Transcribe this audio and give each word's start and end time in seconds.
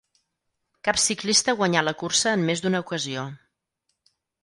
Cap 0.87 0.99
ciclista 1.01 1.55
guanyà 1.61 1.85
la 1.85 1.95
cursa 2.01 2.35
en 2.39 2.49
més 2.51 2.67
d'una 2.67 2.83
ocasió. 2.89 3.31